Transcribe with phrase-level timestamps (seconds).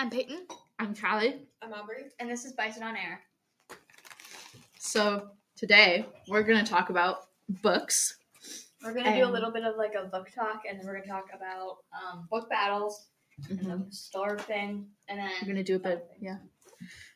[0.00, 0.46] I'm Peyton,
[0.78, 1.42] I'm Callie.
[1.60, 2.04] I'm Aubrey.
[2.18, 3.20] and this is Bison on Air.
[4.78, 7.26] So today we're gonna talk about
[7.60, 8.16] books.
[8.82, 11.06] We're gonna do a little bit of like a book talk, and then we're gonna
[11.06, 13.08] talk about um, book battles
[13.50, 13.90] and Mhm.
[13.90, 16.38] the star thing, and then We're gonna do a bit, yeah.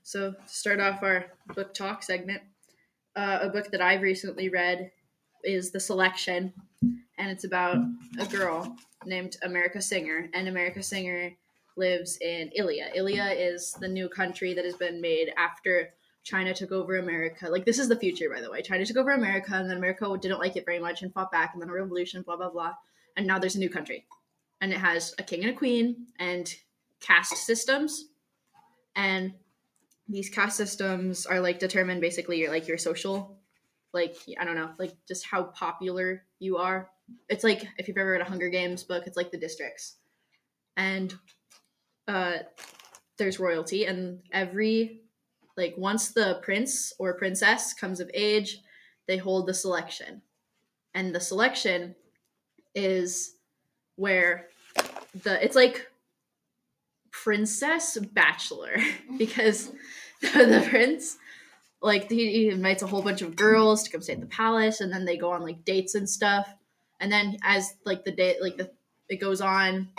[0.03, 2.43] So to start off our book talk segment,
[3.17, 4.93] uh, a book that I've recently read
[5.43, 7.79] is The Selection, and it's about
[8.19, 8.77] a girl
[9.07, 11.35] named America Singer, and America Singer
[11.77, 12.97] lives in Illéa.
[12.97, 15.91] Illéa is the new country that has been made after
[16.23, 17.49] China took over America.
[17.49, 18.63] Like this is the future, by the way.
[18.63, 21.53] China took over America, and then America didn't like it very much and fought back,
[21.53, 22.75] and then a revolution, blah blah blah,
[23.17, 24.07] and now there's a new country,
[24.61, 26.55] and it has a king and a queen and
[27.01, 28.07] caste systems,
[28.97, 29.35] and
[30.09, 33.37] these caste systems are like determine basically your like your social,
[33.93, 36.89] like I don't know, like just how popular you are.
[37.29, 39.97] It's like if you've ever read a Hunger Games book, it's like the districts,
[40.79, 41.15] and
[42.09, 42.39] uh,
[43.19, 45.01] there's royalty, and every
[45.57, 48.59] like once the prince or princess comes of age,
[49.07, 50.23] they hold the selection,
[50.95, 51.95] and the selection
[52.75, 53.37] is
[53.97, 54.49] where
[55.23, 55.89] the it's like
[57.11, 58.77] princess bachelor
[59.19, 59.71] because
[60.21, 61.17] the, the prince
[61.85, 64.91] like he, invites a whole bunch of girls to come stay at the palace and
[64.91, 66.49] then they go on like dates and stuff.
[66.99, 68.71] And then as like the day like the
[69.09, 69.91] it goes on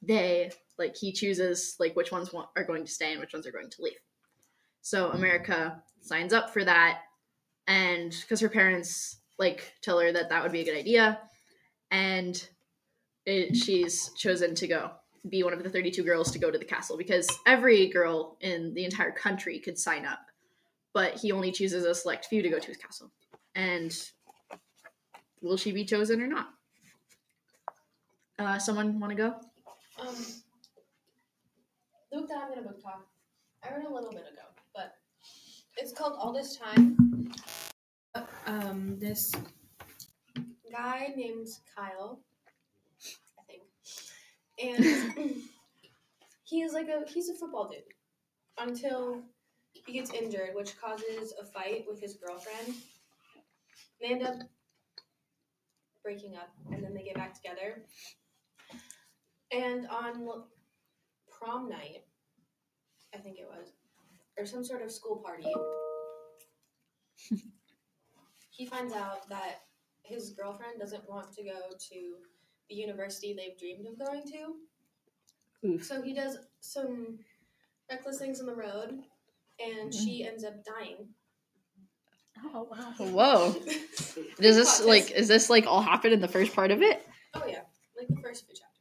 [0.00, 3.46] they like he chooses like which ones want, are going to stay and which ones
[3.46, 3.98] are going to leave.
[4.82, 7.00] So america signs up for that
[7.66, 11.18] and because her parents like tell her that that would be a good idea
[11.90, 12.46] and
[13.26, 14.90] it, she's chosen to go
[15.30, 18.74] be one of the 32 girls to go to the castle because every girl in
[18.74, 20.20] the entire country could sign up
[20.94, 23.10] but he only chooses a select few to go to his castle.
[23.54, 23.94] And
[25.42, 26.48] will she be chosen or not?
[28.38, 29.34] Uh, someone want to go?
[30.00, 30.16] Um,
[32.24, 33.06] book that I'm gonna book talk,
[33.62, 34.94] I read a little bit ago, but
[35.76, 36.96] it's called All This Time.
[38.46, 39.30] Um, this
[40.72, 42.20] guy named Kyle,
[43.38, 43.62] I think,
[44.58, 45.34] and
[46.44, 47.82] he's like a he's a football dude
[48.58, 49.20] until
[49.72, 52.74] he gets injured, which causes a fight with his girlfriend.
[54.00, 54.36] They end up
[56.02, 57.82] breaking up, and then they get back together.
[59.52, 60.26] And on
[61.30, 62.04] prom night,
[63.14, 63.72] I think it was,
[64.38, 65.52] or some sort of school party,
[68.50, 69.60] he finds out that
[70.02, 71.60] his girlfriend doesn't want to go
[71.90, 72.14] to
[72.68, 75.66] the university they've dreamed of going to.
[75.66, 75.84] Oof.
[75.84, 77.18] So he does some
[77.90, 79.02] reckless things on the road,
[79.60, 80.28] and she mm-hmm.
[80.28, 81.08] ends up dying.
[82.52, 83.52] oh wow, whoa
[84.40, 87.42] does this like is this like all happen in the first part of it Oh
[87.48, 87.62] yeah,
[87.98, 88.73] like the first few chapters.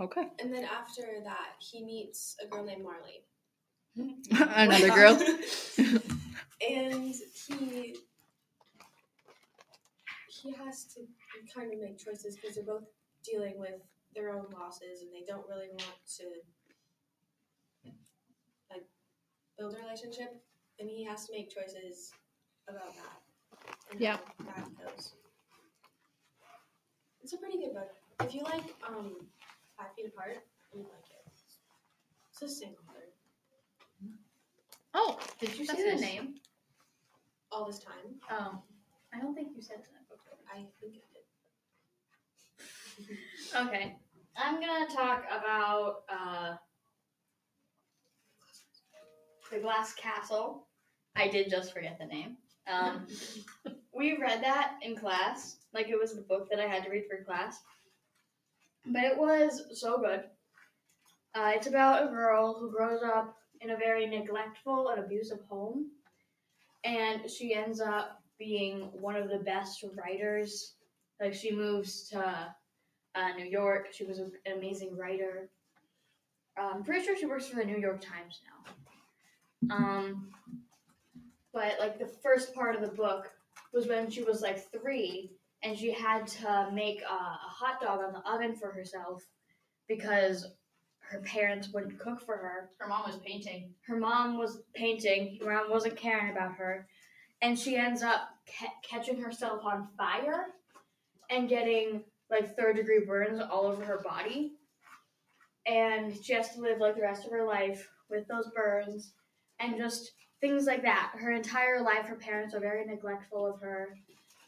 [0.00, 0.28] Okay.
[0.40, 3.24] And then after that, he meets a girl named Marley.
[4.30, 5.18] another girl?
[6.70, 7.12] And
[7.48, 7.96] he
[10.28, 11.00] he has to
[11.54, 12.84] kind of make choices because they're both
[13.24, 13.80] dealing with
[14.14, 16.24] their own losses and they don't really want to
[18.70, 18.84] like
[19.58, 20.42] build a relationship.
[20.78, 22.12] And he has to make choices
[22.68, 24.16] about that and Yeah.
[24.38, 25.12] how that goes.
[27.22, 27.90] It's a pretty good book.
[28.20, 29.28] If you like um
[29.76, 30.38] five feet apart
[30.74, 31.32] you'd like it
[32.32, 33.00] it's a single author
[34.96, 36.34] Oh, did you say That's the name?
[37.50, 38.62] all this time Oh,
[39.12, 40.20] I don't think you said that book.
[40.52, 40.98] i think i
[43.06, 43.18] did
[43.68, 43.96] Okay,
[44.36, 46.54] I'm gonna talk about uh,
[49.50, 50.68] the Glass Castle.
[51.16, 52.36] I did just forget the name.
[52.68, 53.06] Um,
[53.92, 57.04] we read that in class, like it was the book that I had to read
[57.08, 57.60] for class.
[58.86, 60.24] But it was so good.
[61.34, 65.90] Uh, it's about a girl who grows up in a very neglectful and abusive home,
[66.84, 70.74] and she ends up being one of the best writers.
[71.20, 72.54] Like she moves to
[73.14, 73.88] uh, New York.
[73.92, 75.48] She was an amazing writer.
[76.56, 79.74] I'm pretty sure she works for the New York Times now.
[79.74, 80.28] Um,
[81.52, 83.30] but like the first part of the book
[83.72, 85.30] was when she was like three,
[85.64, 89.22] and she had to make a, a hot dog on the oven for herself
[89.88, 90.46] because
[91.00, 92.70] her parents wouldn't cook for her.
[92.78, 95.38] her mom was painting Her mom was painting.
[95.44, 96.86] Her mom wasn't caring about her,
[97.42, 98.28] and she ends up
[98.58, 100.46] ca- catching herself on fire
[101.30, 104.52] and getting like third degree burns all over her body.
[105.66, 109.12] And she has to live like the rest of her life with those burns
[109.60, 111.12] and just things like that.
[111.16, 113.96] Her entire life, her parents are very neglectful of her.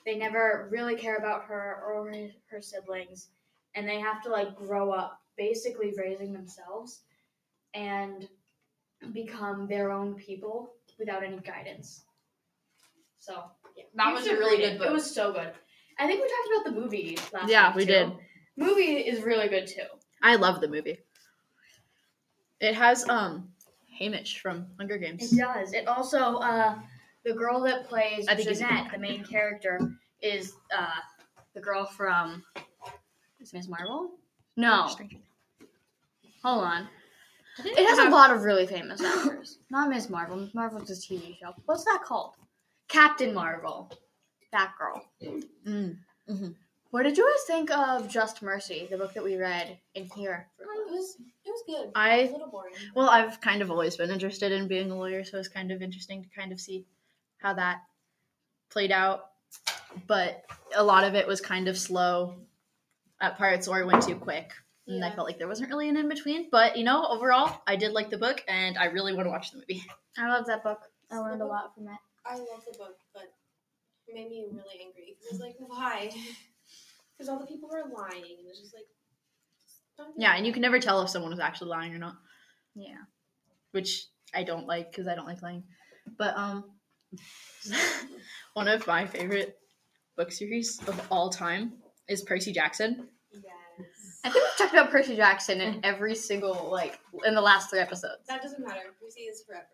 [0.07, 3.29] They never really care about her or her, her siblings.
[3.75, 7.01] And they have to like grow up basically raising themselves
[7.75, 8.27] and
[9.13, 12.05] become their own people without any guidance.
[13.19, 13.43] So
[13.77, 14.79] yeah, That you was a really good it.
[14.79, 14.87] book.
[14.89, 15.51] It was so good.
[15.99, 17.93] I think we talked about the movie last Yeah, week, we too.
[17.93, 18.13] did.
[18.57, 19.87] Movie is really good too.
[20.23, 20.99] I love the movie.
[22.61, 23.49] It has um
[24.01, 25.33] Haymitch from Hunger Games.
[25.33, 25.73] It does.
[25.73, 26.79] It also uh
[27.27, 29.81] the girl that plays Jeannette, the main character,
[30.23, 30.87] is uh
[31.55, 32.43] the girl from
[33.41, 34.13] is Miss Marvel?
[34.57, 34.89] No.
[36.43, 36.89] Hold on.
[37.65, 39.59] It has a lot of really famous actors.
[39.71, 40.37] Not Miss Marvel.
[40.37, 41.55] Miss Marvel's a TV show.
[41.65, 42.35] What's that called?
[42.89, 43.91] Captain Marvel.
[44.53, 45.03] That girl.
[45.67, 45.97] Mm.
[46.91, 50.47] What did you guys think of Just Mercy, the book that we read in here?
[50.61, 51.91] It was it was good.
[51.95, 52.75] I- it was a little boring.
[52.95, 55.83] Well, I've kind of always been interested in being a lawyer, so it's kind of
[55.83, 56.87] interesting to kind of see
[57.39, 57.81] how that
[58.71, 59.27] played out.
[60.07, 60.45] But
[60.75, 62.37] a lot of it was kind of slow
[63.21, 64.51] at parts or went too quick.
[64.89, 66.49] And I felt like there wasn't really an in between.
[66.51, 69.51] But, you know, overall, I did like the book and I really want to watch
[69.51, 69.83] the movie.
[70.17, 70.81] I love that book.
[71.11, 71.99] I The learned a lot from it.
[72.25, 73.33] I love the book, but
[74.07, 75.17] it made me really angry.
[75.21, 76.11] It was like, why?
[77.17, 78.85] Because all the people were lying, and it's just like,
[79.97, 82.17] don't Yeah, and you can never tell if someone was actually lying or not,
[82.75, 82.99] Yeah.
[83.71, 84.05] which
[84.35, 85.65] I don't like because I don't like lying.
[86.19, 86.65] But, um,
[88.55, 89.59] one of my favorite
[90.17, 91.75] book series of all time
[92.09, 93.09] is Percy Jackson.
[93.33, 94.21] Yes.
[94.25, 95.81] I think we've talked about Percy Jackson in mm.
[95.85, 98.27] every single like in the last three episodes.
[98.29, 98.81] That doesn't matter.
[99.03, 99.67] Lucy is forever.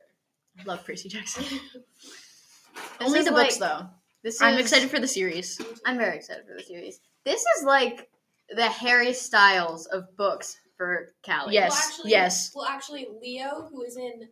[0.58, 1.44] I love Percy Jackson.
[3.00, 3.86] Only is the books, though.
[4.22, 5.60] This I'm excited for the series.
[5.84, 7.00] I'm very excited for the series.
[7.24, 8.08] This is like
[8.48, 11.54] the Harry Styles of books for Callie.
[11.54, 12.52] Yes, Well, actually, yes.
[12.54, 14.28] Well, actually, Leo, who is in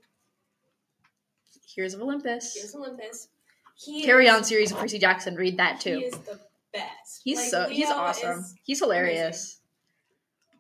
[1.75, 2.55] Heroes of Olympus.
[2.56, 3.28] Here's Olympus,
[3.76, 5.34] he Carry is, on series of Percy Jackson.
[5.37, 5.99] Read that too.
[5.99, 6.40] He is the
[6.72, 7.20] best.
[7.25, 8.44] He's Like, so he's awesome.
[8.62, 9.61] He's hilarious.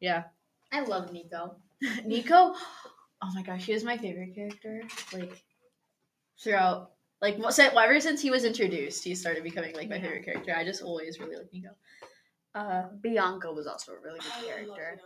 [0.00, 0.24] Yeah.
[0.72, 1.56] I love Nico.
[2.04, 2.54] Nico.
[3.22, 4.80] Oh my gosh, he was my favorite character.
[5.12, 5.44] Like
[6.42, 10.02] throughout, like so ever since he was introduced, he started becoming like my Yeah.
[10.04, 10.54] favorite character.
[10.56, 11.68] I just always really like Nico.
[12.54, 15.00] Uh, Bianca was also a really good I character.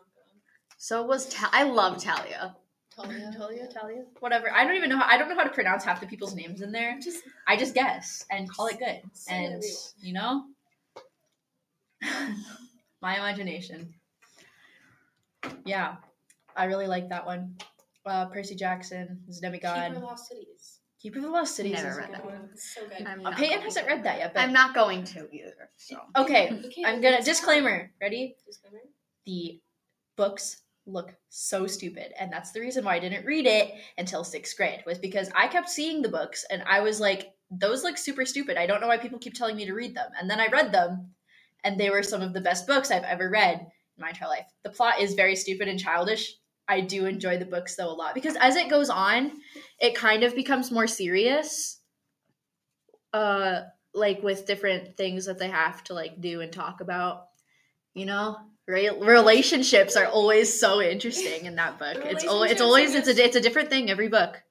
[0.78, 2.54] So was Ta- I love Talia.
[2.96, 4.50] Talia, Talia, Talia, whatever.
[4.52, 4.98] I don't even know.
[4.98, 6.98] How, I don't know how to pronounce half the people's names in there.
[7.00, 9.00] Just I just guess and call it good.
[9.28, 10.44] And you you know,
[13.02, 13.94] my imagination.
[15.64, 15.96] Yeah,
[16.56, 17.56] I really like that one.
[18.06, 19.74] Uh, Percy Jackson is demigod.
[19.76, 20.80] Keeper of the Lost Cities.
[21.00, 21.72] Keeper of the Lost Cities.
[21.74, 22.48] Never is a read good that one.
[22.52, 23.06] It's so good.
[23.06, 23.94] I'm Uh, not Peyton going hasn't to.
[23.94, 25.70] read that yet, but I'm not going to either.
[25.76, 26.60] So okay.
[26.66, 27.90] Okay, I'm gonna disclaimer.
[28.00, 28.36] Ready?
[28.46, 28.80] Disclaimer.
[29.26, 29.60] The
[30.16, 34.56] books look so stupid, and that's the reason why I didn't read it until sixth
[34.56, 34.82] grade.
[34.86, 38.56] Was because I kept seeing the books, and I was like, "Those look super stupid.
[38.56, 40.72] I don't know why people keep telling me to read them." And then I read
[40.72, 41.14] them,
[41.62, 44.46] and they were some of the best books I've ever read in my entire life.
[44.62, 46.34] The plot is very stupid and childish.
[46.66, 49.32] I do enjoy the books though a lot because as it goes on,
[49.80, 51.80] it kind of becomes more serious.
[53.12, 53.62] Uh,
[53.94, 57.28] like with different things that they have to like do and talk about.
[57.94, 61.98] You know, Re- relationships are always so interesting in that book.
[62.04, 64.42] It's always it's always it's a it's a different thing every book.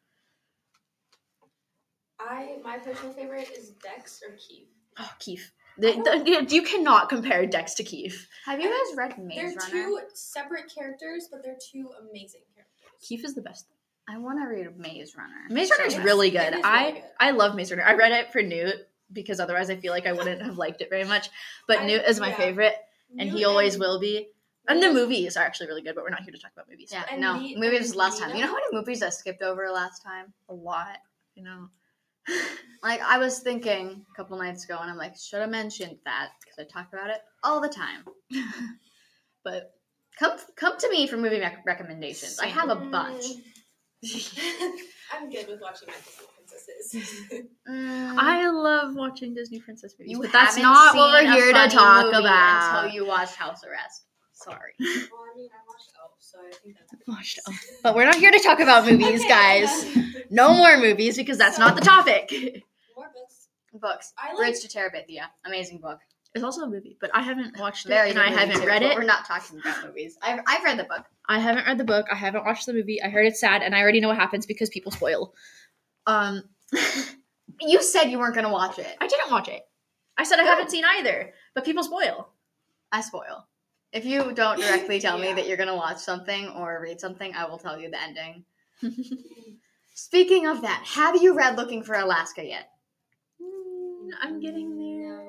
[2.19, 4.67] I my personal favorite is Dex or Keefe.
[4.99, 5.51] Oh, Keefe.
[5.79, 8.27] The, the, you cannot compare Dex to Keefe.
[8.45, 9.49] have you guys read Maze Runner?
[9.49, 9.71] They're Runner?
[9.71, 12.91] two separate characters, but they're two amazing characters.
[13.01, 13.65] Keefe is the best.
[14.07, 15.33] I want to read Maze Runner.
[15.49, 16.41] Maze Runner is Yes, really good.
[16.41, 17.03] is really I good.
[17.19, 17.83] I love Maze Runner.
[17.83, 18.75] I read it for Newt
[19.11, 21.29] because otherwise I feel like I wouldn't have liked it very much.
[21.67, 22.35] But I- Newt is my yeah.
[23.17, 24.27] And he always will be.
[24.67, 26.89] And the movies are actually really good, but we're not here to talk about movies.
[26.91, 27.37] Yeah, no.
[27.37, 28.33] Neat- movies was last time.
[28.33, 30.33] You know how many movies I skipped over last time?
[30.49, 30.97] A lot,
[31.35, 31.69] you know.
[32.83, 36.31] Like I was thinking a couple nights ago, and I'm like, should have mentioned that
[36.41, 38.03] because I talk about it all the time.
[39.45, 39.71] but
[40.19, 42.39] come come to me for movie rec- recommendations.
[42.39, 43.23] I have a bunch.
[45.13, 47.21] I'm good with watching my Disney princesses.
[47.69, 51.67] Mm, I love watching Disney princess movies, you but that's haven't what we're here to
[51.69, 52.83] talk about.
[52.83, 54.03] until you watched House Arrest.
[54.33, 54.73] Sorry.
[54.79, 57.07] well, I mean, I watched Elf, so I think that's.
[57.07, 57.55] Watched Elf.
[57.81, 59.93] But we're not here to talk about movies, Okay, guys.
[59.93, 60.13] then.
[60.29, 62.31] No more movies because that's not the topic.
[62.97, 63.47] More books.
[63.73, 64.13] Books.
[64.17, 64.37] I like.
[64.37, 65.27] Bridge to Terabithia.
[65.45, 65.99] Amazing book.
[66.35, 68.81] It's also a movie, but I haven't watched it Very and I haven't too, read
[68.83, 68.95] it.
[68.97, 70.17] We're not talking about movies.
[70.21, 71.05] I've, I've read the book.
[71.29, 72.07] I haven't read the book.
[72.11, 73.01] I haven't watched the movie.
[73.01, 75.33] I heard it's sad, and I already know what happens because people spoil.
[76.07, 76.43] Um,
[77.61, 78.97] You said you weren't going to watch it.
[78.99, 79.61] I didn't watch it.
[80.17, 80.49] I said I Good.
[80.49, 82.29] haven't seen either, but people spoil.
[82.91, 83.47] I spoil.
[83.91, 87.33] If you don't directly tell me that you're going to watch something or read something,
[87.35, 88.43] I will tell you the ending.
[89.93, 92.69] Speaking of that, have you read Looking for Alaska yet?
[93.41, 95.19] Mm, I'm getting there.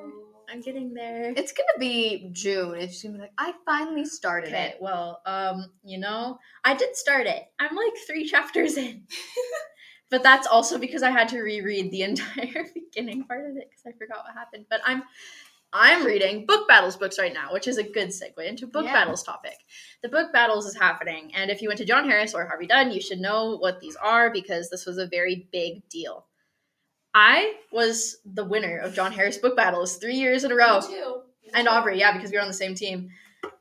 [0.51, 1.33] I'm getting there.
[1.37, 2.75] It's gonna be June.
[2.77, 4.77] It's gonna be like I finally started Okay, it.
[4.81, 7.43] well, um, you know, I did start it.
[7.59, 9.03] I'm like three chapters in.
[10.11, 13.85] but that's also because I had to reread the entire beginning part of it because
[13.87, 14.67] I forgot what happened.
[14.71, 15.03] But I'm
[15.77, 18.93] I'm reading book battles books right now, which is a good segue into book Yeah.
[18.93, 19.57] battles topic.
[20.03, 22.93] The book battles is happening, and if you went to John Harris or Harvey Dunn,
[22.93, 26.27] you should know what these are because this was a very big deal.
[27.13, 30.81] I was the winner of John Harris book battles three years in a row
[31.55, 33.11] and Aubrey, yeah, because we were on the same team.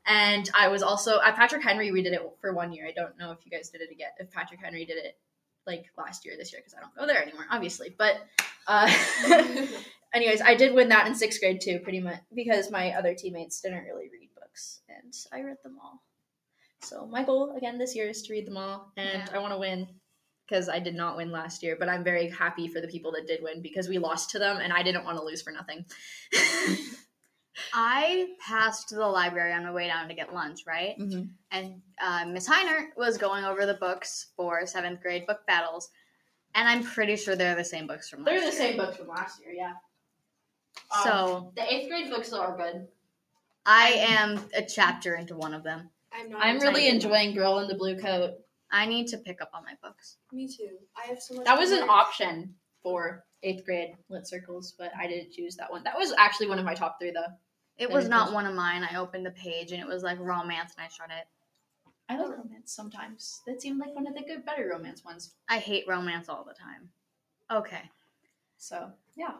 [0.06, 1.90] And I was also at Patrick Henry.
[1.92, 2.86] We did it for one year.
[2.86, 4.10] I don't know if you guys did it again.
[4.18, 5.16] If Patrick Henry did it
[5.66, 7.94] like last year, this year, because I don't go there anymore, obviously.
[7.96, 8.16] But
[8.66, 8.92] uh,
[10.14, 13.60] anyways, I did win that in sixth grade too, pretty much because my other teammates
[13.60, 16.02] didn't really read books, and I read them all.
[16.82, 19.28] So my goal again this year is to read them all, and Yeah.
[19.32, 19.88] I want to win
[20.46, 21.76] because I did not win last year.
[21.78, 24.58] But I'm very happy for the people that did win because we lost to them,
[24.58, 25.84] and I didn't want to lose for nothing.
[27.72, 30.98] I passed the library on my way down to get lunch, right?
[30.98, 31.30] Mhm.
[31.50, 35.90] And uh, Miss Heiner was going over the books for seventh grade book battles,
[36.54, 38.52] and I'm pretty sure they're the same books from last They're the year.
[38.70, 39.72] same books from last year, yeah.
[40.96, 42.88] Um, So the eighth grade books are good.
[43.66, 45.90] I am a chapter into one of them.
[46.12, 46.44] I'm not.
[46.44, 46.94] I'm really excited.
[47.04, 48.34] enjoying Girl in the Blue Coat.
[48.70, 50.16] I need to pick up on my books.
[50.32, 50.76] Me too.
[50.96, 51.44] I have so much.
[51.44, 51.96] That was an homework.
[51.96, 55.82] option for eighth grade lit circles, but I didn't choose that one.
[55.84, 57.32] That was actually one of my top three, though.
[57.76, 58.84] It was not one of mine.
[58.84, 61.26] I opened the page and it was like romance, and I shut it.
[62.08, 63.40] I like romance sometimes.
[63.46, 65.34] That seemed like one of the good, better romance ones.
[65.48, 66.90] I hate romance all the time.
[67.50, 67.82] Okay.
[68.58, 69.32] So yeah,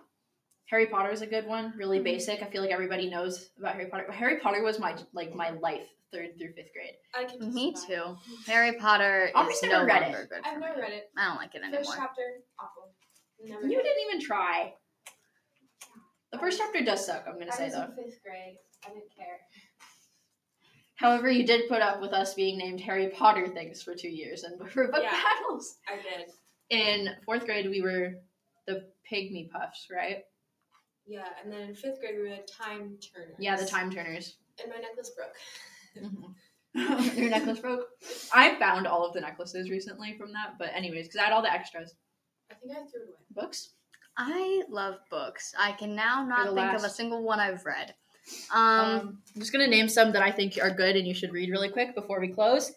[0.67, 1.75] Harry Potter is a good one.
[1.77, 2.05] Really mm-hmm.
[2.05, 2.43] basic.
[2.43, 4.05] I feel like everybody knows about Harry Potter.
[4.07, 6.95] But Harry Potter was my like my life third through fifth grade.
[7.15, 7.53] I can.
[7.53, 7.95] Me testify.
[7.95, 8.17] too.
[8.47, 10.31] Harry Potter Aubrey's is never no read longer it.
[10.31, 10.41] good.
[10.45, 10.83] I've never me.
[10.83, 11.11] read it.
[11.17, 11.95] I don't like it First anymore.
[11.97, 12.23] chapter,
[12.59, 12.91] awful.
[13.45, 14.73] Never You didn't even try.
[16.35, 17.25] The first chapter does suck.
[17.29, 17.83] I'm gonna I say was though.
[17.85, 18.57] in fifth grade.
[18.85, 19.39] I didn't care.
[20.97, 24.43] However, you did put up with us being named Harry Potter things for two years
[24.43, 25.13] and for book Yeah.
[25.13, 25.79] battles.
[25.89, 26.31] I did.
[26.71, 28.15] In fourth grade, we were
[28.67, 30.25] the Pygmy Puffs, right?
[31.07, 33.37] Yeah, and then in fifth grade we were the time turners.
[33.39, 34.37] Yeah, the Time Turners.
[34.61, 36.05] And my necklace broke.
[36.75, 37.17] Mm-hmm.
[37.21, 37.87] Your necklace broke.
[38.35, 41.43] I found all of the necklaces recently from that, but anyways, because I had all
[41.43, 41.95] the extras.
[42.51, 43.19] I think I threw it away.
[43.31, 43.75] Books?
[44.17, 45.55] I love books.
[45.59, 47.95] I can now not the think of a single one I've read.
[48.53, 51.33] Um, Um, I'm just gonna name some that I think are good and you should
[51.33, 52.73] read really quick before we close.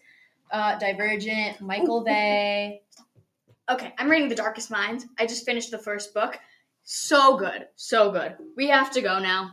[0.52, 2.82] Uh, Divergent, Michael Vey.
[3.70, 5.06] okay, I'm reading The Darkest Minds.
[5.20, 6.40] I just finished the first book.
[6.84, 8.36] So good, so good.
[8.56, 9.52] We have to go now.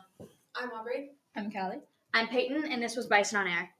[0.54, 1.10] I'm Aubrey.
[1.36, 1.80] I'm Callie.
[2.12, 3.70] I'm Peyton, and this was Bison on Air.